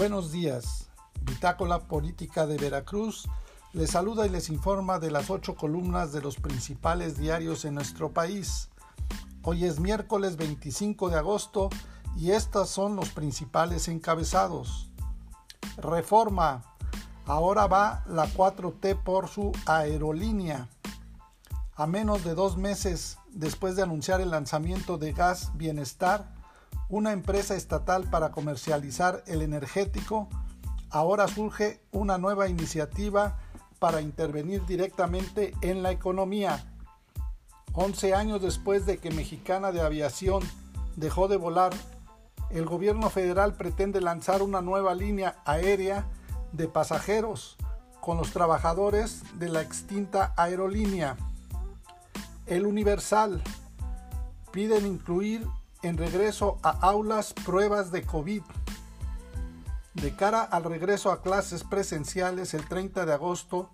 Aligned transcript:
Buenos 0.00 0.32
días. 0.32 0.88
Bitácola 1.20 1.80
Política 1.80 2.46
de 2.46 2.56
Veracruz 2.56 3.28
les 3.74 3.90
saluda 3.90 4.24
y 4.26 4.30
les 4.30 4.48
informa 4.48 4.98
de 4.98 5.10
las 5.10 5.28
ocho 5.28 5.56
columnas 5.56 6.10
de 6.10 6.22
los 6.22 6.36
principales 6.36 7.18
diarios 7.18 7.66
en 7.66 7.74
nuestro 7.74 8.10
país. 8.10 8.70
Hoy 9.42 9.66
es 9.66 9.78
miércoles 9.78 10.38
25 10.38 11.10
de 11.10 11.18
agosto 11.18 11.68
y 12.16 12.30
estos 12.30 12.70
son 12.70 12.96
los 12.96 13.10
principales 13.10 13.88
encabezados. 13.88 14.90
Reforma. 15.76 16.64
Ahora 17.26 17.66
va 17.66 18.02
la 18.06 18.26
4T 18.26 19.02
por 19.04 19.28
su 19.28 19.52
aerolínea. 19.66 20.70
A 21.74 21.86
menos 21.86 22.24
de 22.24 22.34
dos 22.34 22.56
meses 22.56 23.18
después 23.32 23.76
de 23.76 23.82
anunciar 23.82 24.22
el 24.22 24.30
lanzamiento 24.30 24.96
de 24.96 25.12
Gas 25.12 25.50
Bienestar, 25.56 26.39
una 26.90 27.12
empresa 27.12 27.54
estatal 27.54 28.10
para 28.10 28.32
comercializar 28.32 29.22
el 29.26 29.42
energético, 29.42 30.28
ahora 30.90 31.28
surge 31.28 31.80
una 31.92 32.18
nueva 32.18 32.48
iniciativa 32.48 33.38
para 33.78 34.00
intervenir 34.00 34.66
directamente 34.66 35.54
en 35.62 35.82
la 35.82 35.92
economía. 35.92 36.64
11 37.72 38.14
años 38.14 38.42
después 38.42 38.84
de 38.86 38.98
que 38.98 39.12
Mexicana 39.12 39.70
de 39.70 39.80
Aviación 39.80 40.42
dejó 40.96 41.28
de 41.28 41.36
volar, 41.36 41.72
el 42.50 42.66
gobierno 42.66 43.08
federal 43.08 43.54
pretende 43.54 44.00
lanzar 44.00 44.42
una 44.42 44.60
nueva 44.60 44.94
línea 44.94 45.36
aérea 45.44 46.08
de 46.52 46.66
pasajeros 46.66 47.56
con 48.00 48.16
los 48.16 48.32
trabajadores 48.32 49.22
de 49.38 49.48
la 49.48 49.62
extinta 49.62 50.34
aerolínea. 50.36 51.16
El 52.46 52.66
Universal 52.66 53.40
piden 54.50 54.86
incluir 54.86 55.46
en 55.82 55.96
regreso 55.96 56.58
a 56.62 56.70
aulas 56.70 57.32
pruebas 57.32 57.90
de 57.90 58.02
COVID. 58.02 58.42
De 59.94 60.14
cara 60.14 60.42
al 60.42 60.64
regreso 60.64 61.10
a 61.10 61.22
clases 61.22 61.64
presenciales 61.64 62.54
el 62.54 62.66
30 62.66 63.06
de 63.06 63.12
agosto, 63.12 63.70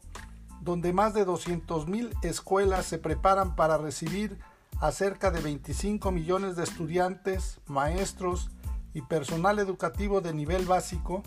donde 0.61 0.93
más 0.93 1.15
de 1.15 1.27
200.000 1.27 2.13
escuelas 2.23 2.87
se 2.87 2.99
preparan 2.99 3.55
para 3.55 3.77
recibir 3.77 4.39
a 4.81 4.93
cerca 4.93 5.31
de 5.31 5.41
25 5.41 6.11
millones 6.11 6.57
de 6.57 6.65
estudiantes, 6.65 7.61
maestros 7.67 8.51
y 8.95 9.03
personal 9.03 9.59
educativo 9.59 10.21
de 10.21 10.35
nivel 10.35 10.67
básico, 10.67 11.23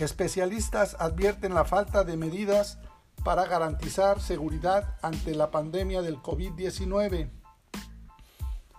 especialistas 0.00 0.96
advierten 0.98 1.54
la 1.54 1.64
falta 1.64 2.04
de 2.04 2.16
medidas 2.16 2.78
para 3.24 3.46
garantizar 3.46 4.20
seguridad 4.20 4.96
ante 5.02 5.34
la 5.34 5.50
pandemia 5.50 6.02
del 6.02 6.18
COVID-19 6.18 7.30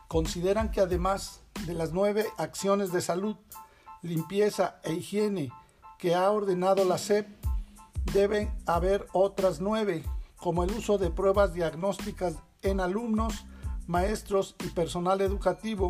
consideran 0.09 0.71
que 0.71 0.81
además 0.81 1.41
de 1.67 1.75
las 1.75 1.93
nueve 1.93 2.25
acciones 2.38 2.91
de 2.91 2.99
salud, 2.99 3.38
limpieza 4.02 4.81
e 4.83 4.93
higiene 4.93 5.51
que 5.99 6.16
ha 6.16 6.31
ordenado 6.31 6.83
la 6.83 6.97
SEP, 6.97 7.27
deben 8.11 8.51
haber 8.66 9.05
otras 9.13 9.61
nueve, 9.61 10.03
como 10.35 10.63
el 10.63 10.71
uso 10.71 10.97
de 10.97 11.11
pruebas 11.11 11.53
diagnósticas 11.53 12.35
en 12.63 12.79
alumnos, 12.79 13.45
maestros 13.85 14.55
y 14.66 14.69
personal 14.69 15.21
educativo, 15.21 15.89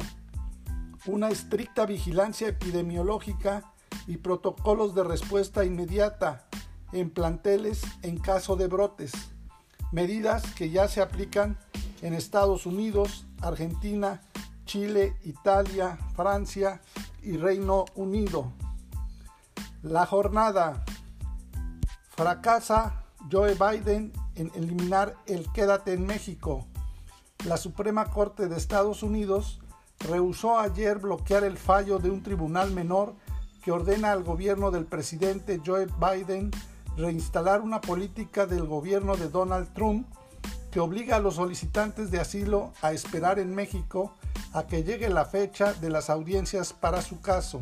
una 1.06 1.30
estricta 1.30 1.86
vigilancia 1.86 2.50
epidemiológica 2.50 3.72
y 4.06 4.18
protocolos 4.18 4.96
de 4.96 5.06
respuesta 5.06 5.64
inmediata 5.64 6.46
en 6.92 7.10
planteles 7.10 7.84
en 8.02 8.18
caso 8.18 8.58
de 8.58 8.68
brotes, 8.68 9.14
medidas 9.94 10.44
que 10.56 10.72
ya 10.72 10.90
se 10.90 11.02
aplican 11.02 11.58
en 12.02 12.14
Estados 12.14 12.66
Unidos, 12.66 13.26
Argentina, 13.42 14.22
Chile, 14.66 15.16
Italia, 15.24 15.98
Francia 16.16 16.82
y 17.22 17.38
Reino 17.38 17.86
Unido. 17.96 18.54
La 19.82 20.06
jornada 20.06 20.84
fracasa 22.10 23.06
Joe 23.32 23.56
Biden 23.56 24.14
en 24.36 24.52
eliminar 24.56 25.16
el 25.26 25.52
quédate 25.52 25.94
en 25.94 26.06
México. 26.06 26.68
La 27.46 27.58
Suprema 27.58 28.10
Corte 28.10 28.48
de 28.48 28.58
Estados 28.58 29.04
Unidos 29.04 29.60
rehusó 30.00 30.60
ayer 30.60 31.00
bloquear 31.00 31.44
el 31.44 31.58
fallo 31.58 32.00
de 32.00 32.10
un 32.10 32.24
tribunal 32.24 32.72
menor 32.72 33.16
que 33.64 33.72
ordena 33.72 34.12
al 34.12 34.24
gobierno 34.24 34.72
del 34.72 34.86
presidente 34.86 35.62
Joe 35.66 35.88
Biden 36.00 36.52
reinstalar 36.96 37.62
una 37.62 37.82
política 37.82 38.46
del 38.46 38.68
gobierno 38.68 39.16
de 39.16 39.30
Donald 39.30 39.74
Trump 39.74 40.08
que 40.72 40.80
obliga 40.80 41.16
a 41.16 41.20
los 41.20 41.36
solicitantes 41.36 42.12
de 42.12 42.20
asilo 42.20 42.74
a 42.82 42.92
esperar 42.92 43.40
en 43.40 43.56
México 43.56 44.14
a 44.54 44.68
que 44.68 44.84
llegue 44.84 45.10
la 45.10 45.26
fecha 45.26 45.74
de 45.74 45.90
las 45.90 46.10
audiencias 46.10 46.74
para 46.74 47.02
su 47.02 47.22
caso. 47.22 47.60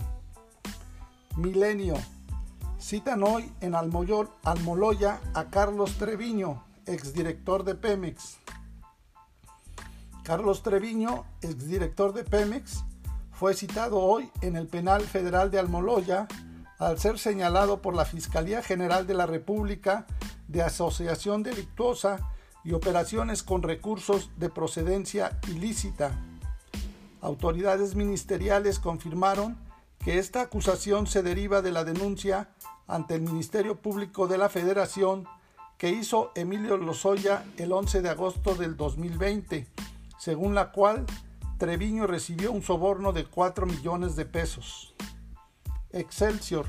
Milenio. 1.36 1.96
Citan 2.80 3.24
hoy 3.24 3.52
en 3.62 3.76
Almoloya 3.76 5.20
a 5.34 5.46
Carlos 5.46 5.98
Treviño, 5.98 6.64
exdirector 6.86 7.64
de 7.64 7.76
Pemex. 7.76 8.38
Carlos 10.24 10.62
Treviño, 10.62 11.26
exdirector 11.42 12.14
de 12.14 12.24
Pemex, 12.24 12.84
fue 13.32 13.54
citado 13.54 14.00
hoy 14.00 14.32
en 14.42 14.56
el 14.56 14.68
Penal 14.68 15.02
Federal 15.04 15.52
de 15.52 15.60
Almoloya 15.60 16.28
al 16.80 17.00
ser 17.00 17.18
señalado 17.18 17.82
por 17.82 17.96
la 17.96 18.06
Fiscalía 18.06 18.62
General 18.62 19.08
de 19.08 19.14
la 19.14 19.26
República 19.26 20.06
de 20.48 20.62
asociación 20.62 21.44
delictuosa 21.44 22.20
y 22.68 22.74
operaciones 22.74 23.44
con 23.44 23.64
recursos 23.64 24.30
de 24.36 24.50
procedencia 24.50 25.40
ilícita. 25.48 26.20
Autoridades 27.22 27.96
ministeriales 27.96 28.80
confirmaron 28.80 29.58
que 30.04 30.20
esta 30.20 30.42
acusación 30.42 31.08
se 31.08 31.24
deriva 31.24 31.62
de 31.62 31.72
la 31.72 31.86
denuncia 31.86 32.50
ante 32.86 33.16
el 33.16 33.22
Ministerio 33.22 33.78
Público 33.78 34.28
de 34.28 34.38
la 34.38 34.50
Federación 34.50 35.30
que 35.78 35.92
hizo 35.92 36.34
Emilio 36.36 36.76
Lozoya 36.76 37.46
el 37.56 37.72
11 37.72 38.02
de 38.02 38.10
agosto 38.10 38.54
del 38.54 38.76
2020, 38.76 39.66
según 40.20 40.54
la 40.54 40.74
cual 40.74 41.06
Treviño 41.58 42.06
recibió 42.06 42.52
un 42.52 42.64
soborno 42.64 43.14
de 43.14 43.24
4 43.24 43.66
millones 43.66 44.18
de 44.18 44.26
pesos. 44.26 44.94
Excelsior. 45.92 46.66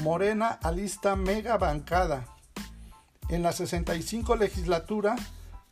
Morena 0.00 0.60
alista 0.62 1.16
mega 1.16 1.58
bancada. 1.58 2.31
En 3.28 3.42
la 3.42 3.52
65 3.52 4.36
legislatura, 4.36 5.16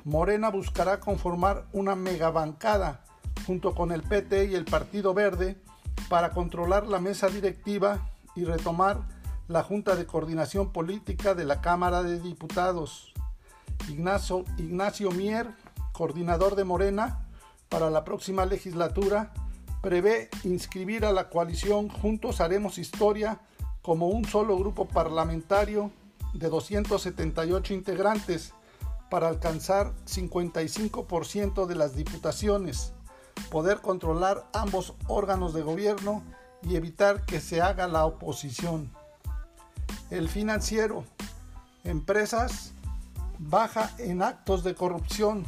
Morena 0.05 0.51
buscará 0.51 1.01
conformar 1.01 1.67
una 1.73 1.95
megabancada 1.95 3.05
junto 3.47 3.75
con 3.75 3.93
el 3.93 4.03
PT 4.03 4.47
y 4.47 4.55
el 4.55 4.65
Partido 4.65 5.13
Verde 5.15 5.57
para 6.09 6.31
controlar 6.31 6.87
la 6.87 7.01
mesa 7.01 7.29
directiva 7.29 8.11
y 8.35 8.45
retomar 8.45 9.01
la 9.49 9.63
Junta 9.63 9.97
de 9.97 10.07
Coordinación 10.07 10.73
Política 10.73 11.35
de 11.35 11.45
la 11.45 11.61
Cámara 11.61 12.03
de 12.03 12.21
Diputados. 12.21 13.13
Ignacio, 13.89 14.45
Ignacio 14.57 15.11
Mier, 15.11 15.49
coordinador 15.93 16.55
de 16.55 16.65
Morena 16.65 17.27
para 17.69 17.91
la 17.91 18.05
próxima 18.05 18.47
legislatura, 18.47 19.33
prevé 19.83 20.29
inscribir 20.45 21.05
a 21.05 21.13
la 21.13 21.29
coalición 21.29 21.89
Juntos 21.89 22.41
Haremos 22.41 22.79
Historia 22.79 23.41
como 23.83 24.09
un 24.09 24.25
solo 24.25 24.57
grupo 24.59 24.87
parlamentario 24.87 25.91
de 26.33 26.49
278 26.49 27.75
integrantes 27.75 28.53
para 29.11 29.29
alcanzar 29.29 29.93
55% 30.07 31.67
de 31.67 31.75
las 31.75 31.97
diputaciones, 31.97 32.93
poder 33.51 33.81
controlar 33.81 34.49
ambos 34.53 34.95
órganos 35.09 35.53
de 35.53 35.63
gobierno 35.63 36.23
y 36.63 36.77
evitar 36.77 37.25
que 37.25 37.41
se 37.41 37.61
haga 37.61 37.89
la 37.89 38.07
oposición. 38.07 38.91
El 40.11 40.29
financiero, 40.29 41.05
empresas, 41.85 42.73
baja 43.39 43.91
en 43.99 44.23
actos 44.23 44.63
de 44.63 44.75
corrupción, 44.75 45.45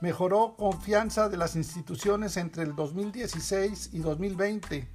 mejoró 0.00 0.54
confianza 0.56 1.28
de 1.28 1.36
las 1.36 1.56
instituciones 1.56 2.36
entre 2.36 2.62
el 2.62 2.74
2016 2.74 3.90
y 3.92 3.98
2020. 3.98 4.88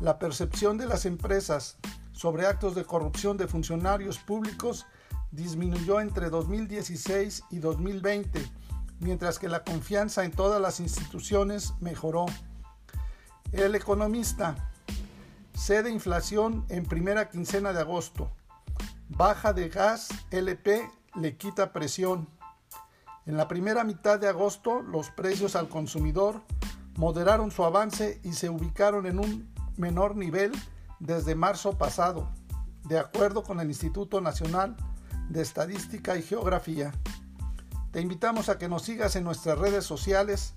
La 0.00 0.18
percepción 0.18 0.78
de 0.78 0.86
las 0.86 1.06
empresas 1.06 1.76
sobre 2.12 2.46
actos 2.46 2.74
de 2.74 2.84
corrupción 2.84 3.36
de 3.36 3.48
funcionarios 3.48 4.18
públicos 4.18 4.86
disminuyó 5.30 6.00
entre 6.00 6.30
2016 6.30 7.44
y 7.50 7.58
2020, 7.58 8.44
mientras 8.98 9.38
que 9.38 9.48
la 9.48 9.64
confianza 9.64 10.24
en 10.24 10.32
todas 10.32 10.60
las 10.60 10.80
instituciones 10.80 11.74
mejoró. 11.80 12.26
El 13.52 13.74
economista 13.74 14.70
cede 15.54 15.90
inflación 15.90 16.64
en 16.68 16.84
primera 16.84 17.28
quincena 17.28 17.72
de 17.72 17.80
agosto. 17.80 18.30
Baja 19.08 19.52
de 19.52 19.68
gas 19.68 20.08
LP 20.30 20.88
le 21.16 21.36
quita 21.36 21.72
presión. 21.72 22.28
En 23.26 23.36
la 23.36 23.48
primera 23.48 23.84
mitad 23.84 24.18
de 24.18 24.28
agosto 24.28 24.82
los 24.82 25.10
precios 25.10 25.56
al 25.56 25.68
consumidor 25.68 26.40
moderaron 26.96 27.50
su 27.50 27.64
avance 27.64 28.20
y 28.24 28.32
se 28.32 28.48
ubicaron 28.48 29.06
en 29.06 29.18
un 29.18 29.52
menor 29.76 30.16
nivel 30.16 30.52
desde 31.00 31.34
marzo 31.34 31.76
pasado, 31.76 32.30
de 32.84 32.98
acuerdo 32.98 33.42
con 33.42 33.60
el 33.60 33.68
Instituto 33.68 34.20
Nacional 34.20 34.76
de 35.28 35.42
Estadística 35.42 36.16
y 36.16 36.22
Geografía. 36.22 36.92
Te 37.90 38.00
invitamos 38.00 38.48
a 38.48 38.58
que 38.58 38.68
nos 38.68 38.82
sigas 38.82 39.16
en 39.16 39.24
nuestras 39.24 39.58
redes 39.58 39.84
sociales 39.84 40.54